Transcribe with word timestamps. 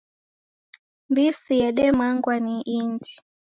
Mbisi 1.09 1.53
yedemangwa 1.61 2.35
ni 2.45 2.55
indi 2.77 3.13